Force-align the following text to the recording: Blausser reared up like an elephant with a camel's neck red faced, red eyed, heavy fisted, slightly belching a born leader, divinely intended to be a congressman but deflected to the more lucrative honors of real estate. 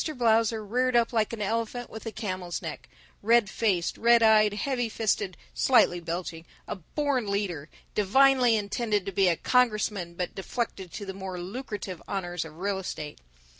Blausser 0.17 0.65
reared 0.67 0.95
up 0.95 1.13
like 1.13 1.31
an 1.31 1.43
elephant 1.43 1.87
with 1.91 2.07
a 2.07 2.11
camel's 2.11 2.59
neck 2.59 2.89
red 3.21 3.51
faced, 3.51 3.99
red 3.99 4.23
eyed, 4.23 4.51
heavy 4.55 4.89
fisted, 4.89 5.37
slightly 5.53 5.99
belching 5.99 6.43
a 6.67 6.75
born 6.75 7.27
leader, 7.29 7.69
divinely 7.93 8.55
intended 8.55 9.05
to 9.05 9.11
be 9.11 9.27
a 9.27 9.35
congressman 9.37 10.15
but 10.15 10.33
deflected 10.33 10.91
to 10.91 11.05
the 11.05 11.13
more 11.13 11.39
lucrative 11.39 12.01
honors 12.07 12.43
of 12.43 12.57
real 12.57 12.79
estate. 12.79 13.19